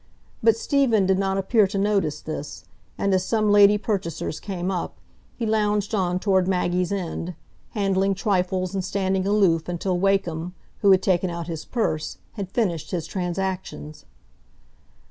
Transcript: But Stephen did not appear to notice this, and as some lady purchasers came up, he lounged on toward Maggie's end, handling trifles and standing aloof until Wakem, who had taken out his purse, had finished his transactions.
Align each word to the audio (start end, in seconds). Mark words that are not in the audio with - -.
But 0.41 0.57
Stephen 0.57 1.05
did 1.05 1.19
not 1.19 1.37
appear 1.37 1.67
to 1.67 1.77
notice 1.77 2.21
this, 2.21 2.65
and 2.97 3.13
as 3.13 3.23
some 3.23 3.51
lady 3.51 3.77
purchasers 3.77 4.39
came 4.39 4.71
up, 4.71 4.95
he 5.37 5.45
lounged 5.45 5.93
on 5.93 6.17
toward 6.17 6.47
Maggie's 6.47 6.91
end, 6.91 7.35
handling 7.73 8.15
trifles 8.15 8.73
and 8.73 8.83
standing 8.83 9.27
aloof 9.27 9.69
until 9.69 9.99
Wakem, 9.99 10.53
who 10.79 10.89
had 10.89 11.03
taken 11.03 11.29
out 11.29 11.45
his 11.45 11.65
purse, 11.65 12.17
had 12.31 12.49
finished 12.51 12.89
his 12.89 13.05
transactions. 13.05 14.05